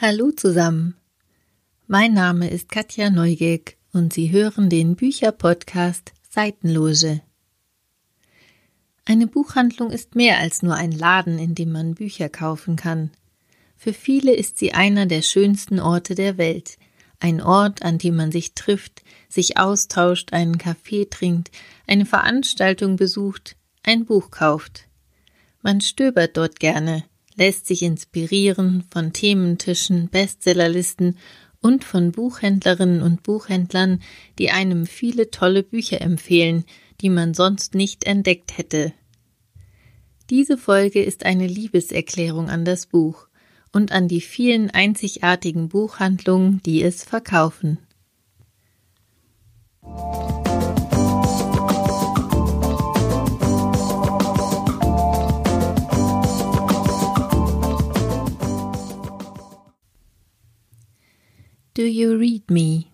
Hallo 0.00 0.30
zusammen. 0.30 0.94
Mein 1.88 2.14
Name 2.14 2.48
ist 2.48 2.68
Katja 2.68 3.10
Neugeg 3.10 3.78
und 3.92 4.12
Sie 4.12 4.30
hören 4.30 4.70
den 4.70 4.94
Bücherpodcast 4.94 6.12
Seitenloge. 6.30 7.20
Eine 9.04 9.26
Buchhandlung 9.26 9.90
ist 9.90 10.14
mehr 10.14 10.38
als 10.38 10.62
nur 10.62 10.76
ein 10.76 10.92
Laden, 10.92 11.40
in 11.40 11.56
dem 11.56 11.72
man 11.72 11.96
Bücher 11.96 12.28
kaufen 12.28 12.76
kann. 12.76 13.10
Für 13.76 13.92
viele 13.92 14.32
ist 14.32 14.56
sie 14.58 14.72
einer 14.72 15.06
der 15.06 15.22
schönsten 15.22 15.80
Orte 15.80 16.14
der 16.14 16.38
Welt, 16.38 16.78
ein 17.18 17.42
Ort, 17.42 17.82
an 17.82 17.98
dem 17.98 18.14
man 18.14 18.30
sich 18.30 18.54
trifft, 18.54 19.02
sich 19.28 19.56
austauscht, 19.56 20.32
einen 20.32 20.58
Kaffee 20.58 21.06
trinkt, 21.06 21.50
eine 21.88 22.06
Veranstaltung 22.06 22.94
besucht, 22.94 23.56
ein 23.82 24.04
Buch 24.04 24.30
kauft. 24.30 24.84
Man 25.60 25.80
stöbert 25.80 26.36
dort 26.36 26.60
gerne, 26.60 27.02
lässt 27.38 27.66
sich 27.66 27.82
inspirieren 27.82 28.84
von 28.90 29.12
Thementischen, 29.12 30.08
Bestsellerlisten 30.08 31.16
und 31.60 31.84
von 31.84 32.12
Buchhändlerinnen 32.12 33.02
und 33.02 33.22
Buchhändlern, 33.22 34.00
die 34.38 34.50
einem 34.50 34.86
viele 34.86 35.30
tolle 35.30 35.62
Bücher 35.62 36.00
empfehlen, 36.00 36.64
die 37.00 37.10
man 37.10 37.34
sonst 37.34 37.74
nicht 37.74 38.04
entdeckt 38.04 38.58
hätte. 38.58 38.92
Diese 40.30 40.58
Folge 40.58 41.02
ist 41.02 41.24
eine 41.24 41.46
Liebeserklärung 41.46 42.50
an 42.50 42.64
das 42.64 42.86
Buch 42.86 43.28
und 43.72 43.92
an 43.92 44.08
die 44.08 44.20
vielen 44.20 44.70
einzigartigen 44.70 45.68
Buchhandlungen, 45.68 46.60
die 46.64 46.82
es 46.82 47.04
verkaufen. 47.04 47.78
Do 61.78 61.84
You 61.84 62.16
Read 62.16 62.50
Me? 62.50 62.86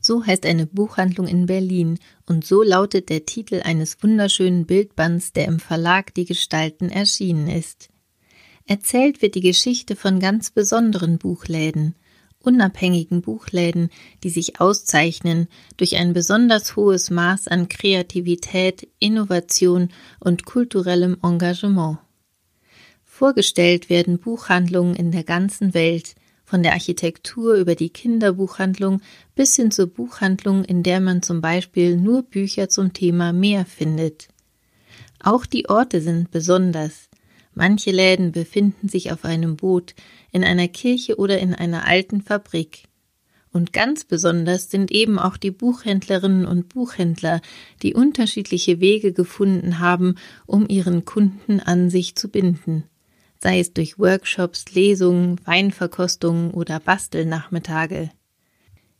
So 0.00 0.24
heißt 0.24 0.46
eine 0.46 0.64
Buchhandlung 0.64 1.26
in 1.26 1.44
Berlin 1.44 1.98
und 2.24 2.46
so 2.46 2.62
lautet 2.62 3.10
der 3.10 3.26
Titel 3.26 3.60
eines 3.62 4.02
wunderschönen 4.02 4.64
Bildbands, 4.64 5.34
der 5.34 5.44
im 5.44 5.60
Verlag 5.60 6.14
Die 6.14 6.24
Gestalten 6.24 6.88
erschienen 6.88 7.46
ist. 7.46 7.90
Erzählt 8.64 9.20
wird 9.20 9.34
die 9.34 9.42
Geschichte 9.42 9.96
von 9.96 10.18
ganz 10.18 10.50
besonderen 10.50 11.18
Buchläden, 11.18 11.94
unabhängigen 12.38 13.20
Buchläden, 13.20 13.90
die 14.24 14.30
sich 14.30 14.62
auszeichnen 14.62 15.46
durch 15.76 15.96
ein 15.96 16.14
besonders 16.14 16.74
hohes 16.74 17.10
Maß 17.10 17.48
an 17.48 17.68
Kreativität, 17.68 18.88
Innovation 18.98 19.90
und 20.20 20.46
kulturellem 20.46 21.18
Engagement. 21.22 21.98
Vorgestellt 23.04 23.90
werden 23.90 24.18
Buchhandlungen 24.18 24.96
in 24.96 25.12
der 25.12 25.22
ganzen 25.22 25.74
Welt, 25.74 26.14
von 26.52 26.62
der 26.62 26.74
Architektur 26.74 27.54
über 27.54 27.74
die 27.74 27.88
Kinderbuchhandlung 27.88 29.00
bis 29.34 29.56
hin 29.56 29.70
zur 29.70 29.86
Buchhandlung, 29.86 30.66
in 30.66 30.82
der 30.82 31.00
man 31.00 31.22
zum 31.22 31.40
Beispiel 31.40 31.96
nur 31.96 32.24
Bücher 32.24 32.68
zum 32.68 32.92
Thema 32.92 33.32
Meer 33.32 33.64
findet. 33.64 34.28
Auch 35.18 35.46
die 35.46 35.70
Orte 35.70 36.02
sind 36.02 36.30
besonders. 36.30 37.08
Manche 37.54 37.90
Läden 37.90 38.32
befinden 38.32 38.90
sich 38.90 39.12
auf 39.12 39.24
einem 39.24 39.56
Boot, 39.56 39.94
in 40.30 40.44
einer 40.44 40.68
Kirche 40.68 41.16
oder 41.16 41.38
in 41.38 41.54
einer 41.54 41.86
alten 41.86 42.20
Fabrik. 42.20 42.82
Und 43.50 43.72
ganz 43.72 44.04
besonders 44.04 44.70
sind 44.70 44.90
eben 44.90 45.18
auch 45.18 45.38
die 45.38 45.52
Buchhändlerinnen 45.52 46.44
und 46.44 46.68
Buchhändler, 46.68 47.40
die 47.82 47.94
unterschiedliche 47.94 48.78
Wege 48.78 49.14
gefunden 49.14 49.78
haben, 49.78 50.16
um 50.44 50.68
ihren 50.68 51.06
Kunden 51.06 51.60
an 51.60 51.88
sich 51.88 52.14
zu 52.14 52.28
binden 52.28 52.84
sei 53.42 53.58
es 53.58 53.72
durch 53.72 53.98
Workshops, 53.98 54.66
Lesungen, 54.72 55.40
Weinverkostungen 55.44 56.52
oder 56.52 56.78
Bastelnachmittage. 56.78 58.10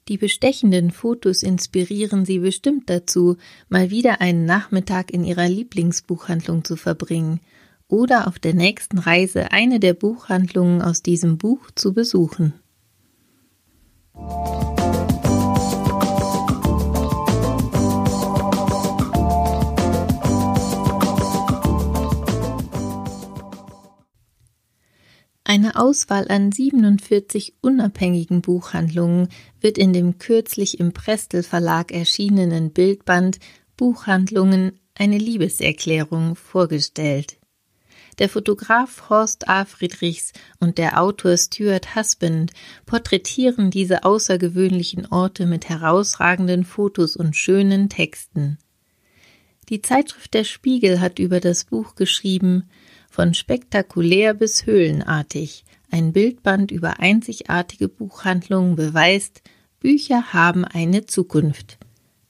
Die 0.09 0.19
bestechenden 0.19 0.91
Fotos 0.91 1.45
inspirieren 1.45 2.25
Sie 2.25 2.41
bestimmt 2.41 2.91
dazu, 2.91 3.37
mal 3.69 3.91
wieder 3.91 4.21
einen 4.21 4.45
Nachmittag 4.45 5.13
in 5.13 5.23
Ihrer 5.23 5.49
Lieblingsbuchhandlung 5.49 6.65
zu 6.65 6.75
verbringen 6.75 7.39
oder 7.87 8.27
auf 8.27 8.41
der 8.41 8.55
nächsten 8.55 8.99
Reise 8.99 9.53
eine 9.53 9.79
der 9.79 9.95
Buchhandlungen 9.95 10.83
aus 10.83 11.03
diesem 11.03 11.39
Buch 11.39 11.71
zu 11.77 11.93
besuchen. 11.93 12.55
Eine 25.53 25.77
Auswahl 25.77 26.29
an 26.29 26.51
47 26.51 27.57
unabhängigen 27.61 28.41
Buchhandlungen 28.41 29.29
wird 29.61 29.77
in 29.77 29.93
dem 29.93 30.17
kürzlich 30.17 30.81
im 30.81 30.95
Prestel 30.95 31.43
Verlag 31.43 31.93
erschienenen 31.93 32.71
Bildband 32.71 33.39
Buchhandlungen 33.77 34.81
eine 34.95 35.19
Liebeserklärung 35.19 36.37
vorgestellt. 36.37 37.37
Der 38.19 38.31
Fotograf 38.31 39.11
Horst 39.11 39.47
A. 39.47 39.67
Friedrichs 39.67 40.33
und 40.59 40.79
der 40.79 40.99
Autor 40.99 41.37
Stuart 41.37 41.95
Husband 41.95 42.53
porträtieren 42.87 43.71
diese 43.71 44.05
außergewöhnlichen 44.05 45.05
Orte 45.05 45.45
mit 45.45 45.69
herausragenden 45.69 46.65
Fotos 46.65 47.15
und 47.15 47.37
schönen 47.37 47.91
Texten. 47.91 48.57
Die 49.69 49.83
Zeitschrift 49.83 50.33
Der 50.33 50.45
Spiegel 50.45 50.99
hat 51.03 51.19
über 51.19 51.41
das 51.41 51.65
Buch 51.65 51.95
geschrieben, 51.95 52.71
von 53.13 53.35
spektakulär 53.35 54.33
bis 54.33 54.65
höhlenartig. 54.65 55.65
Ein 55.91 56.15
Bildband 56.15 56.71
über 56.71 56.99
einzigartige 56.99 57.89
Buchhandlungen 57.89 58.75
beweist, 58.75 59.43
Bücher 59.81 60.33
haben 60.33 60.65
eine 60.65 61.05
Zukunft. 61.05 61.77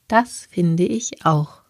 Das 0.09 0.49
finde 0.51 0.83
ich 0.83 1.25
auch. 1.25 1.62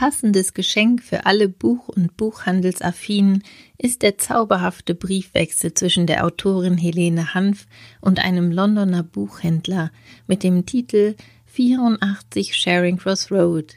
Passendes 0.00 0.54
Geschenk 0.54 1.02
für 1.02 1.26
alle 1.26 1.50
Buch- 1.50 1.88
und 1.88 2.16
Buchhandelsaffinen 2.16 3.42
ist 3.76 4.00
der 4.00 4.16
zauberhafte 4.16 4.94
Briefwechsel 4.94 5.74
zwischen 5.74 6.06
der 6.06 6.24
Autorin 6.24 6.78
Helene 6.78 7.34
Hanf 7.34 7.66
und 8.00 8.18
einem 8.18 8.50
Londoner 8.50 9.02
Buchhändler 9.02 9.92
mit 10.26 10.42
dem 10.42 10.64
Titel 10.64 11.16
84 11.44 12.56
Sharing 12.56 12.96
Cross 12.96 13.30
Road. 13.30 13.74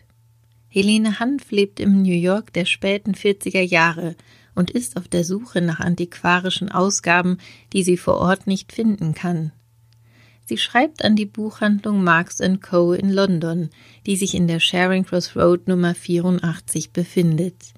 Helene 0.69 1.19
Hanf 1.19 1.51
lebt 1.51 1.81
im 1.81 2.01
New 2.01 2.15
York 2.15 2.53
der 2.53 2.63
späten 2.63 3.15
40er 3.15 3.59
Jahre 3.59 4.15
und 4.55 4.71
ist 4.71 4.95
auf 4.95 5.09
der 5.09 5.25
Suche 5.25 5.59
nach 5.59 5.81
antiquarischen 5.81 6.71
Ausgaben, 6.71 7.37
die 7.73 7.83
sie 7.83 7.97
vor 7.97 8.15
Ort 8.15 8.47
nicht 8.47 8.71
finden 8.71 9.13
kann. 9.13 9.51
Sie 10.45 10.57
schreibt 10.57 11.05
an 11.05 11.15
die 11.15 11.25
Buchhandlung 11.25 12.03
Marks 12.03 12.39
Co. 12.61 12.93
in 12.93 13.09
London, 13.09 13.69
die 14.05 14.17
sich 14.17 14.35
in 14.35 14.47
der 14.47 14.59
Charing 14.59 15.05
Cross 15.05 15.35
Road 15.35 15.67
Nummer 15.67 15.95
84 15.95 16.91
befindet. 16.91 17.73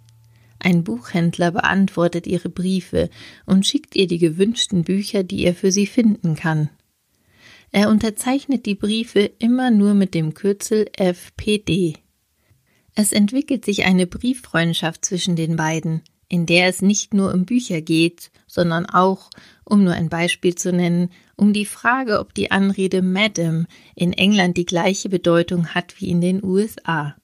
Ein 0.58 0.84
Buchhändler 0.84 1.52
beantwortet 1.52 2.26
ihre 2.26 2.50
Briefe 2.50 3.10
und 3.46 3.68
schickt 3.68 3.96
ihr 3.96 4.08
die 4.08 4.18
gewünschten 4.18 4.84
Bücher, 4.84 5.24
die 5.24 5.46
er 5.46 5.54
für 5.54 5.72
sie 5.72 5.86
finden 5.86 6.36
kann. 6.36 6.70
Er 7.72 7.90
unterzeichnet 7.90 8.66
die 8.66 8.76
Briefe 8.76 9.32
immer 9.38 9.70
nur 9.70 9.94
mit 9.94 10.14
dem 10.14 10.34
Kürzel 10.34 10.88
FPD. 10.94 11.98
Es 12.96 13.12
entwickelt 13.12 13.66
sich 13.66 13.86
eine 13.86 14.08
Brieffreundschaft 14.08 15.04
zwischen 15.04 15.36
den 15.36 15.56
beiden, 15.58 16.02
in 16.28 16.46
der 16.46 16.68
es 16.68 16.82
nicht 16.82 17.14
nur 17.14 17.34
um 17.34 17.46
Bücher 17.46 17.82
geht, 17.82 18.32
sondern 18.48 18.86
auch, 18.86 19.30
um 19.64 19.84
nur 19.84 19.94
ein 19.94 20.10
Beispiel 20.10 20.56
zu 20.56 20.72
nennen, 20.72 21.10
um 21.36 21.54
die 21.54 21.66
Frage, 21.66 22.20
ob 22.20 22.34
die 22.34 22.52
Anrede 22.52 23.02
Madam 23.02 23.68
in 23.96 24.14
England 24.14 24.58
die 24.58 24.66
gleiche 24.66 25.10
Bedeutung 25.10 25.68
hat 25.68 26.00
wie 26.00 26.10
in 26.10 26.22
den 26.22 26.44
USA. 26.44 27.16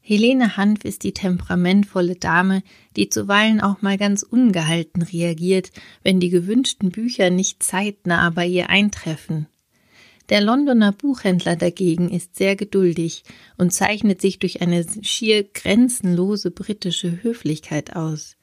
Helene 0.00 0.56
Hanf 0.56 0.84
ist 0.84 1.02
die 1.02 1.12
temperamentvolle 1.12 2.14
Dame, 2.14 2.62
die 2.94 3.08
zuweilen 3.08 3.60
auch 3.60 3.82
mal 3.82 3.98
ganz 3.98 4.22
ungehalten 4.22 5.02
reagiert, 5.02 5.72
wenn 6.04 6.20
die 6.20 6.30
gewünschten 6.30 6.92
Bücher 6.92 7.30
nicht 7.30 7.62
zeitnah 7.64 8.30
bei 8.30 8.46
ihr 8.46 8.70
eintreffen. 8.70 9.48
Der 10.28 10.40
Londoner 10.40 10.90
Buchhändler 10.90 11.54
dagegen 11.54 12.10
ist 12.10 12.34
sehr 12.34 12.56
geduldig 12.56 13.22
und 13.58 13.72
zeichnet 13.72 14.20
sich 14.20 14.40
durch 14.40 14.60
eine 14.60 14.84
schier 15.02 15.44
grenzenlose 15.44 16.50
britische 16.50 17.22
Höflichkeit 17.22 17.94
aus. 17.94 18.36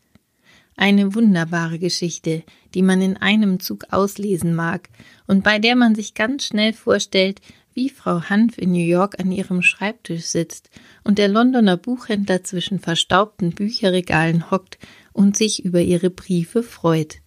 Eine 0.76 1.14
wunderbare 1.14 1.80
Geschichte, 1.80 2.44
die 2.74 2.82
man 2.82 3.02
in 3.02 3.18
einem 3.18 3.60
Zug 3.60 3.86
auslesen 3.92 4.56
mag 4.56 4.90
und 5.28 5.44
bei 5.44 5.60
der 5.60 5.76
man 5.76 5.94
sich 5.94 6.14
ganz 6.14 6.46
schnell 6.46 6.74
vorstellt, 6.74 7.42
wie 7.74 7.90
Frau 7.90 8.22
Hanf 8.30 8.58
in 8.58 8.72
New 8.72 8.86
York 8.86 9.20
an 9.20 9.32
ihrem 9.32 9.62
Schreibtisch 9.62 10.26
sitzt 10.26 10.70
und 11.04 11.18
der 11.18 11.28
Londoner 11.28 11.78
Buchhändler 11.78 12.44
zwischen 12.44 12.80
verstaubten 12.80 13.52
Bücherregalen 13.52 14.52
hockt 14.52 14.78
und 15.12 15.36
sich 15.36 15.66
über 15.66 15.82
ihre 15.82 16.10
Briefe 16.10 16.64
freut. 16.64 17.18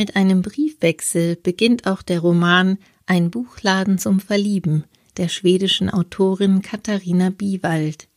Mit 0.00 0.16
einem 0.16 0.40
Briefwechsel 0.40 1.36
beginnt 1.36 1.86
auch 1.86 2.00
der 2.00 2.20
Roman 2.20 2.78
Ein 3.04 3.30
Buchladen 3.30 3.98
zum 3.98 4.18
Verlieben 4.18 4.84
der 5.18 5.28
schwedischen 5.28 5.90
Autorin 5.90 6.62
Katharina 6.62 7.28
Biewald. 7.28 8.08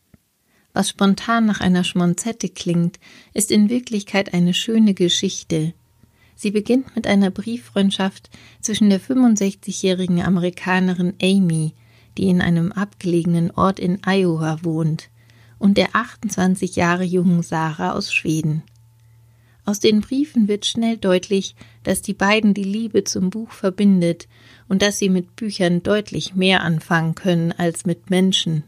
Was 0.72 0.88
spontan 0.88 1.44
nach 1.44 1.60
einer 1.60 1.84
Schmonzette 1.84 2.48
klingt, 2.48 2.98
ist 3.34 3.50
in 3.50 3.68
Wirklichkeit 3.68 4.32
eine 4.32 4.54
schöne 4.54 4.94
Geschichte. 4.94 5.74
Sie 6.34 6.52
beginnt 6.52 6.96
mit 6.96 7.06
einer 7.06 7.30
Brieffreundschaft 7.30 8.30
zwischen 8.62 8.88
der 8.88 8.98
65-jährigen 8.98 10.22
Amerikanerin 10.22 11.12
Amy, 11.20 11.74
die 12.16 12.30
in 12.30 12.40
einem 12.40 12.72
abgelegenen 12.72 13.50
Ort 13.50 13.78
in 13.78 14.00
Iowa 14.06 14.60
wohnt, 14.62 15.10
und 15.58 15.76
der 15.76 15.94
28 15.94 16.76
Jahre 16.76 17.04
jungen 17.04 17.42
Sarah 17.42 17.92
aus 17.92 18.10
Schweden. 18.10 18.62
Aus 19.66 19.80
den 19.80 20.02
Briefen 20.02 20.46
wird 20.46 20.66
schnell 20.66 20.98
deutlich, 20.98 21.54
dass 21.84 22.02
die 22.02 22.12
beiden 22.12 22.52
die 22.52 22.64
Liebe 22.64 23.04
zum 23.04 23.30
Buch 23.30 23.50
verbindet 23.50 24.28
und 24.68 24.82
dass 24.82 24.98
sie 24.98 25.08
mit 25.08 25.36
Büchern 25.36 25.82
deutlich 25.82 26.34
mehr 26.34 26.62
anfangen 26.62 27.14
können 27.14 27.52
als 27.52 27.86
mit 27.86 28.10
Menschen. 28.10 28.64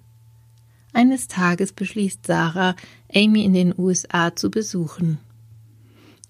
Eines 0.95 1.29
Tages 1.29 1.73
beschließt 1.73 2.25
Sarah, 2.27 2.75
Amy 3.15 3.45
in 3.45 3.53
den 3.53 3.75
USA 3.77 4.35
zu 4.35 4.51
besuchen. 4.51 5.19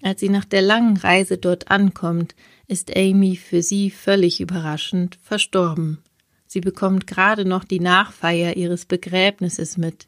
Als 0.01 0.19
sie 0.19 0.29
nach 0.29 0.45
der 0.45 0.61
langen 0.61 0.97
Reise 0.97 1.37
dort 1.37 1.71
ankommt, 1.71 2.35
ist 2.67 2.95
Amy 2.95 3.37
für 3.37 3.61
sie 3.61 3.89
völlig 3.89 4.41
überraschend 4.41 5.17
verstorben. 5.23 5.99
Sie 6.45 6.59
bekommt 6.59 7.07
gerade 7.07 7.45
noch 7.45 7.63
die 7.63 7.79
Nachfeier 7.79 8.57
ihres 8.57 8.85
Begräbnisses 8.85 9.77
mit. 9.77 10.07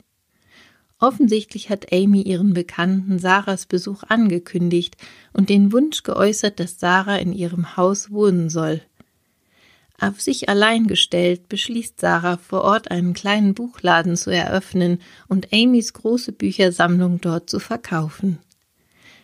Offensichtlich 1.00 1.70
hat 1.70 1.94
Amy 1.94 2.22
ihren 2.22 2.54
Bekannten 2.54 3.20
Sarahs 3.20 3.66
Besuch 3.66 4.04
angekündigt 4.10 4.98
und 5.32 5.50
den 5.50 5.72
Wunsch 5.72 6.04
geäußert, 6.04 6.60
dass 6.60 6.80
Sarah 6.80 7.18
in 7.18 7.32
ihrem 7.32 7.78
Haus 7.78 8.12
wohnen 8.12 8.50
soll. 8.50 8.82
Auf 10.02 10.22
sich 10.22 10.50
allein 10.50 10.88
gestellt 10.88 11.48
beschließt 11.50 12.00
Sarah, 12.00 12.38
vor 12.38 12.62
Ort 12.62 12.92
einen 12.92 13.14
kleinen 13.14 13.54
Buchladen 13.54 14.16
zu 14.18 14.30
eröffnen 14.30 15.00
und 15.28 15.54
Amys 15.54 15.94
große 15.94 16.34
Büchersammlung 16.34 17.20
dort 17.22 17.50
zu 17.50 17.60
verkaufen. 17.60 18.40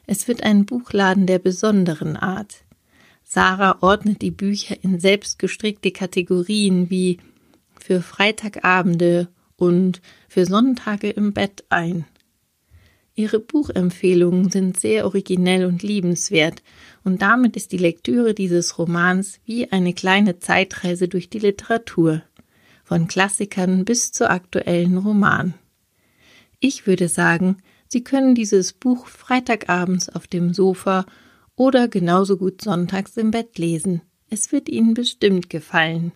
Es 0.06 0.28
wird 0.28 0.44
ein 0.44 0.66
Buchladen 0.66 1.28
der 1.28 1.39
besonderen 1.39 2.16
Art. 2.16 2.63
Sarah 3.24 3.78
ordnet 3.81 4.21
die 4.21 4.31
Bücher 4.31 4.75
in 4.81 5.00
selbstgestrickte 5.00 5.92
Kategorien 5.92 6.89
wie 6.89 7.19
für 7.80 8.01
Freitagabende 8.01 9.30
und 9.57 10.02
für 10.28 10.46
Sonntage 10.46 11.10
im 11.10 11.34
Bett 11.34 11.63
ein. 11.69 12.06
Ihre 13.16 13.40
Buchempfehlungen 13.40 14.50
sind 14.50 14.78
sehr 14.78 15.06
originell 15.06 15.66
und 15.66 15.84
liebenswert, 15.84 16.62
und 17.06 17.22
damit 17.22 17.56
ist 17.56 17.72
die 17.72 17.78
Lektüre 17.78 18.34
dieses 18.34 18.78
Romans 18.78 19.40
wie 19.46 19.72
eine 19.72 19.94
kleine 19.94 20.40
Zeitreise 20.40 21.07
durch 21.07 21.30
die 21.30 21.40
Literatur, 21.40 22.24
von 22.84 23.07
Klassikern 23.07 23.86
bis 23.86 24.12
zu 24.12 24.30
aktuellen 24.30 24.98
Romanen. 24.98 25.54
Ich 26.60 26.88
würde 26.88 27.07
sagen, 27.07 27.57
Sie 27.88 28.04
können 28.04 28.36
dieses 28.36 28.74
Buch 28.74 29.07
Freitagabends 29.07 30.10
auf 30.10 30.28
dem 30.28 30.54
Sofa 30.54 31.06
oder 31.56 31.88
genauso 31.88 32.36
gut 32.36 32.62
sonntags 32.62 33.16
im 33.16 33.31
Bett 33.31 33.57
lesen. 33.57 34.02
Es 34.30 34.52
wird 34.52 34.68
Ihnen 34.68 34.94
bestimmt 34.94 35.50
gefallen. 35.50 36.12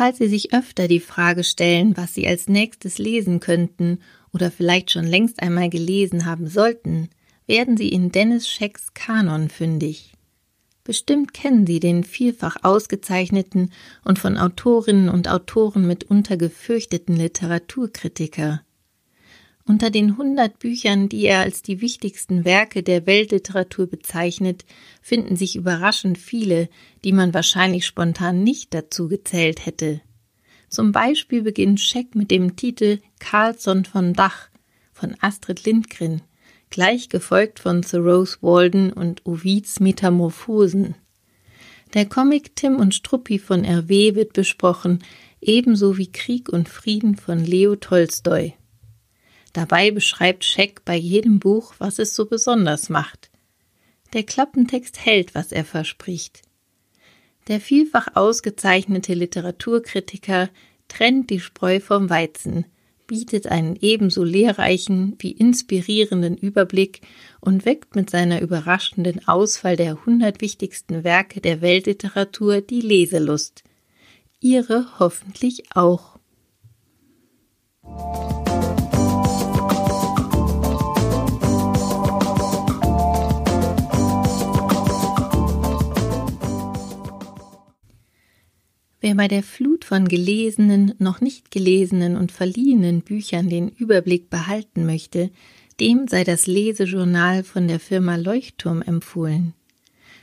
Falls 0.00 0.16
Sie 0.16 0.28
sich 0.28 0.54
öfter 0.54 0.88
die 0.88 0.98
Frage 0.98 1.44
stellen, 1.44 1.94
was 1.94 2.14
Sie 2.14 2.26
als 2.26 2.48
nächstes 2.48 2.96
lesen 2.96 3.38
könnten 3.38 3.98
oder 4.32 4.50
vielleicht 4.50 4.90
schon 4.90 5.04
längst 5.04 5.42
einmal 5.42 5.68
gelesen 5.68 6.24
haben 6.24 6.46
sollten, 6.46 7.10
werden 7.46 7.76
Sie 7.76 7.90
in 7.90 8.10
Dennis 8.10 8.48
Schecks 8.48 8.94
Kanon 8.94 9.50
fündig. 9.50 10.14
Bestimmt 10.84 11.34
kennen 11.34 11.66
Sie 11.66 11.80
den 11.80 12.02
vielfach 12.02 12.56
ausgezeichneten 12.62 13.72
und 14.02 14.18
von 14.18 14.38
Autorinnen 14.38 15.10
und 15.10 15.28
Autoren 15.28 15.86
mitunter 15.86 16.38
gefürchteten 16.38 17.16
Literaturkritiker. 17.16 18.62
Unter 19.70 19.90
den 19.90 20.16
hundert 20.16 20.58
Büchern, 20.58 21.08
die 21.08 21.26
er 21.26 21.38
als 21.38 21.62
die 21.62 21.80
wichtigsten 21.80 22.44
Werke 22.44 22.82
der 22.82 23.06
Weltliteratur 23.06 23.86
bezeichnet, 23.86 24.64
finden 25.00 25.36
sich 25.36 25.54
überraschend 25.54 26.18
viele, 26.18 26.68
die 27.04 27.12
man 27.12 27.32
wahrscheinlich 27.34 27.86
spontan 27.86 28.42
nicht 28.42 28.74
dazu 28.74 29.06
gezählt 29.06 29.64
hätte. 29.64 30.00
Zum 30.68 30.90
Beispiel 30.90 31.42
beginnt 31.42 31.78
Scheck 31.78 32.16
mit 32.16 32.32
dem 32.32 32.56
Titel 32.56 32.98
Carlsson 33.20 33.84
von 33.84 34.12
Dach 34.12 34.48
von 34.92 35.14
Astrid 35.20 35.64
Lindgren, 35.64 36.22
gleich 36.70 37.08
gefolgt 37.08 37.60
von 37.60 37.82
Thoreaus 37.82 38.42
Walden 38.42 38.92
und 38.92 39.24
Ovids 39.24 39.78
Metamorphosen. 39.78 40.96
Der 41.94 42.06
Comic 42.06 42.56
Tim 42.56 42.74
und 42.74 42.92
Struppi 42.92 43.38
von 43.38 43.62
R.W. 43.62 44.16
wird 44.16 44.32
besprochen, 44.32 44.98
ebenso 45.40 45.96
wie 45.96 46.10
Krieg 46.10 46.48
und 46.48 46.68
Frieden 46.68 47.14
von 47.14 47.38
Leo 47.38 47.76
Tolstoi. 47.76 48.54
Dabei 49.52 49.90
beschreibt 49.90 50.44
Scheck 50.44 50.84
bei 50.84 50.96
jedem 50.96 51.38
Buch, 51.40 51.74
was 51.78 51.98
es 51.98 52.14
so 52.14 52.26
besonders 52.26 52.88
macht. 52.88 53.30
Der 54.12 54.22
Klappentext 54.22 55.04
hält, 55.04 55.34
was 55.34 55.52
er 55.52 55.64
verspricht. 55.64 56.42
Der 57.48 57.60
vielfach 57.60 58.08
ausgezeichnete 58.14 59.14
Literaturkritiker 59.14 60.50
trennt 60.88 61.30
die 61.30 61.40
Spreu 61.40 61.80
vom 61.80 62.10
Weizen, 62.10 62.66
bietet 63.06 63.48
einen 63.48 63.76
ebenso 63.80 64.22
lehrreichen 64.22 65.16
wie 65.18 65.32
inspirierenden 65.32 66.36
Überblick 66.36 67.00
und 67.40 67.64
weckt 67.64 67.96
mit 67.96 68.08
seiner 68.08 68.40
überraschenden 68.40 69.26
Auswahl 69.26 69.76
der 69.76 70.04
hundert 70.04 70.40
wichtigsten 70.40 71.02
Werke 71.02 71.40
der 71.40 71.60
Weltliteratur 71.60 72.60
die 72.60 72.80
Leselust. 72.80 73.64
Ihre 74.38 74.86
hoffentlich 75.00 75.74
auch. 75.74 76.20
Wer 89.00 89.14
bei 89.14 89.28
der 89.28 89.42
Flut 89.42 89.86
von 89.86 90.08
gelesenen, 90.08 90.94
noch 90.98 91.22
nicht 91.22 91.50
gelesenen 91.50 92.16
und 92.16 92.32
verliehenen 92.32 93.00
Büchern 93.00 93.48
den 93.48 93.68
Überblick 93.68 94.28
behalten 94.28 94.84
möchte, 94.84 95.30
dem 95.80 96.06
sei 96.06 96.22
das 96.22 96.46
Lesejournal 96.46 97.42
von 97.42 97.66
der 97.66 97.80
Firma 97.80 98.16
Leuchtturm 98.16 98.82
empfohlen. 98.82 99.54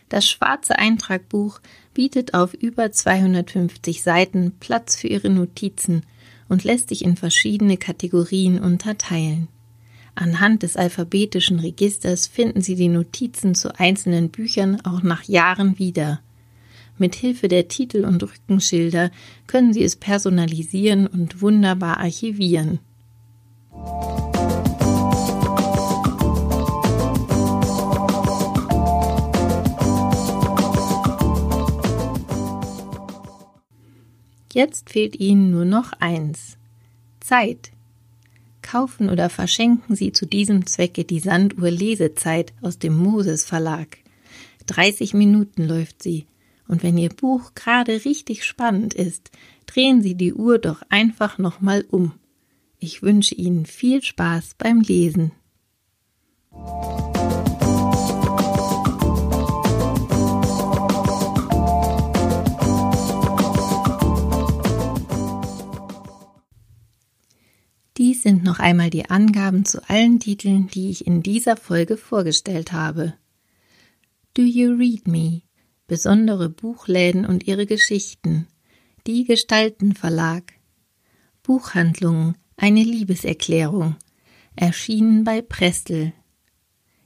Das 0.10 0.30
schwarze 0.30 0.78
Eintragbuch 0.78 1.60
bietet 1.96 2.36
auf 2.36 2.54
über 2.54 2.92
250 2.92 4.04
Seiten 4.04 4.54
Platz 4.60 4.96
für 4.96 5.08
Ihre 5.08 5.32
Notizen 5.32 6.04
und 6.48 6.64
lässt 6.64 6.90
sich 6.90 7.04
in 7.04 7.18
verschiedene 7.18 7.78
Kategorien 7.78 8.60
unterteilen. 8.60 9.48
Anhand 10.14 10.64
des 10.64 10.78
alphabetischen 10.78 11.60
Registers 11.60 12.28
finden 12.28 12.62
Sie 12.62 12.76
die 12.76 12.88
Notizen 12.88 13.56
zu 13.56 13.78
einzelnen 13.78 14.30
Büchern 14.30 14.80
auch 14.86 15.02
nach 15.02 15.24
Jahren 15.24 15.78
wieder. 15.80 16.22
Mit 17.00 17.16
Hilfe 17.16 17.48
der 17.48 17.68
Titel 17.68 18.06
und 18.06 18.24
Rückenschilder 18.24 19.12
können 19.46 19.72
Sie 19.72 19.84
es 19.84 19.96
personalisieren 19.96 21.06
und 21.06 21.42
wunderbar 21.42 21.98
archivieren. 21.98 22.80
Jetzt 34.52 34.90
fehlt 34.90 35.20
Ihnen 35.20 35.52
nur 35.52 35.66
noch 35.66 35.94
eins. 36.00 36.58
Zeit. 37.20 37.72
Kaufen 38.64 39.12
oder 39.12 39.30
verschenken 39.30 39.96
Sie 39.96 40.12
zu 40.12 40.26
diesem 40.26 40.66
Zwecke 40.66 41.04
die 41.04 41.20
Sanduhr 41.20 41.70
Lesezeit 41.70 42.54
aus 42.62 42.80
dem 42.80 42.98
Moses 42.98 43.46
Verlag. 43.46 44.00
30 44.66 45.14
Minuten 45.14 45.68
läuft 45.68 46.02
sie 46.02 46.26
und 46.68 46.84
wenn 46.84 46.98
Ihr 46.98 47.10
Buch 47.10 47.54
gerade 47.56 48.06
richtig 48.06 48.44
spannend 48.44 48.94
ist, 48.94 49.32
drehen 49.66 50.02
Sie 50.02 50.16
die 50.16 50.34
Uhr 50.34 50.60
doch 50.60 50.82
einfach 50.90 51.38
nochmal 51.38 51.86
um. 51.90 52.14
Ich 52.80 53.02
wünsche 53.02 53.36
Ihnen 53.36 53.66
viel 53.66 54.04
Spaß 54.04 54.56
beim 54.58 54.82
Lesen. 54.82 55.32
Dies 67.98 68.22
sind 68.22 68.44
noch 68.44 68.60
einmal 68.60 68.92
die 68.92 69.10
Angaben 69.10 69.66
zu 69.66 69.82
allen 69.90 70.20
Titeln, 70.20 70.68
die 70.68 70.92
ich 70.92 71.08
in 71.08 71.24
dieser 71.24 71.58
Folge 71.58 71.98
vorgestellt 71.98 72.72
habe. 72.72 73.16
Do 74.36 74.44
You 74.44 74.76
Read 74.76 75.08
Me? 75.08 75.47
Besondere 75.88 76.50
Buchläden 76.50 77.26
und 77.26 77.48
ihre 77.48 77.66
Geschichten, 77.66 78.48
Die 79.08 79.24
Gestalten 79.24 79.96
Verlag. 79.96 80.54
Buchhandlung, 81.42 82.36
eine 82.58 82.84
Liebeserklärung. 82.84 83.96
Erschienen 84.58 85.24
bei 85.24 85.42
Prestel. 85.42 86.12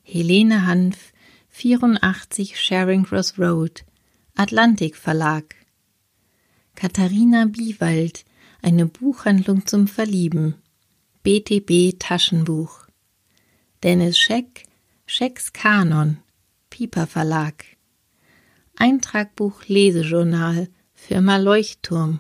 Helene 0.01 0.65
Hanf, 0.65 1.13
84 1.50 2.55
Charing 2.55 3.03
Cross 3.03 3.38
Road. 3.38 3.85
Atlantik 4.35 4.95
Verlag. 4.95 5.55
Katharina 6.73 7.45
Biewald, 7.45 8.25
eine 8.63 8.88
Buchhandlung 8.88 9.67
zum 9.67 9.88
Verlieben. 9.88 10.55
BTB 11.21 12.00
Taschenbuch. 12.00 12.88
Dennis 13.83 14.17
Scheck, 14.17 14.63
Schecks 15.05 15.53
Kanon. 15.53 16.17
Piper 16.71 17.05
Verlag. 17.05 17.65
Eintragbuch 18.83 19.65
Lesejournal 19.67 20.67
Firma 20.95 21.38
Leuchtturm. 21.38 22.17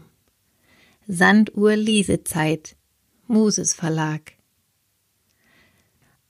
Sanduhr 1.07 1.75
Lesezeit 1.75 2.75
Moses 3.25 3.73
Verlag. 3.73 4.33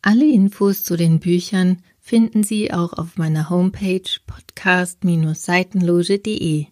Alle 0.02 0.26
Infos 0.26 0.86
zu 0.86 0.96
den 0.96 1.20
Büchern 1.20 1.84
finden 2.00 2.44
Sie 2.44 2.72
auch 2.72 2.94
auf 2.94 3.18
meiner 3.18 3.50
Homepage 3.50 4.10
podcast-seitenloge.de. 4.26 6.68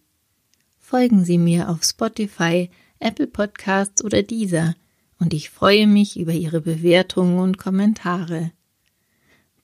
Folgen 0.79 1.25
Sie 1.25 1.37
mir 1.37 1.67
auf 1.67 1.83
Spotify, 1.83 2.69
Apple 2.99 3.27
Podcasts 3.27 4.01
oder 4.05 4.23
dieser 4.23 4.73
und 5.19 5.33
ich 5.33 5.49
freue 5.49 5.85
mich 5.85 6.17
über 6.17 6.31
Ihre 6.31 6.61
Bewertungen 6.61 7.39
und 7.39 7.57
Kommentare. 7.57 8.53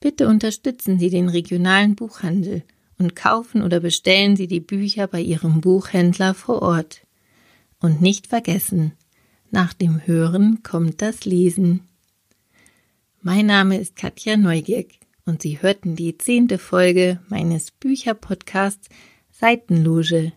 Bitte 0.01 0.27
unterstützen 0.27 0.99
Sie 0.99 1.09
den 1.09 1.29
regionalen 1.29 1.95
Buchhandel 1.95 2.65
und 2.97 3.15
kaufen 3.15 3.61
oder 3.61 3.79
bestellen 3.79 4.35
Sie 4.35 4.47
die 4.47 4.59
Bücher 4.59 5.07
bei 5.07 5.21
Ihrem 5.21 5.61
Buchhändler 5.61 6.33
vor 6.33 6.61
Ort. 6.61 7.05
Und 7.79 8.01
nicht 8.01 8.27
vergessen, 8.27 8.93
nach 9.51 9.73
dem 9.73 10.05
Hören 10.05 10.63
kommt 10.63 11.01
das 11.01 11.25
Lesen. 11.25 11.81
Mein 13.21 13.45
Name 13.45 13.77
ist 13.77 13.95
Katja 13.95 14.37
Neugierk 14.37 14.87
und 15.25 15.41
Sie 15.41 15.61
hörten 15.61 15.95
die 15.95 16.17
zehnte 16.17 16.57
Folge 16.57 17.19
meines 17.27 17.71
Bücherpodcasts 17.71 18.89
Seitenloge. 19.31 20.33